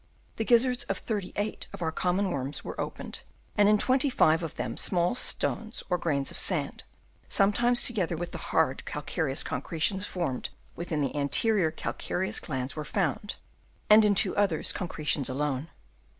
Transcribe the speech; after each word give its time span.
The 0.37 0.45
gizzards 0.45 0.83
of 0.85 0.97
thirty 0.97 1.31
eight 1.35 1.67
of 1.73 1.83
our 1.83 1.91
common 1.91 2.31
worms 2.31 2.63
were 2.63 2.81
opened, 2.81 3.19
and 3.55 3.69
in 3.69 3.77
twenty 3.77 4.09
five 4.09 4.41
of 4.41 4.55
them 4.55 4.75
small 4.75 5.13
stones 5.13 5.83
or 5.91 5.99
grains 5.99 6.31
of 6.31 6.39
sand, 6.39 6.85
sometimes 7.29 7.83
together 7.83 8.17
with 8.17 8.31
the 8.31 8.39
hard 8.49 8.83
calcareous 8.85 9.43
concretions 9.43 10.07
formed 10.07 10.49
within 10.75 11.01
the 11.01 11.15
anterior 11.15 11.69
cal 11.69 11.93
ciferous 11.93 12.41
glands, 12.41 12.75
were 12.75 12.83
found, 12.83 13.35
and 13.91 14.03
in 14.03 14.15
two 14.15 14.35
others 14.35 14.71
concretions 14.73 15.29
alone. 15.29 15.69